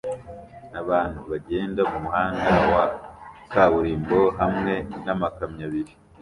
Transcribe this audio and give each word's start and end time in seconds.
Abantu 0.81 1.19
bagenda 1.31 1.81
mumuhanda 1.91 2.49
wa 2.73 2.83
kaburimbo 3.51 4.19
hamwe 4.39 4.73
namakamyo 5.05 5.63
abiri 5.69 5.93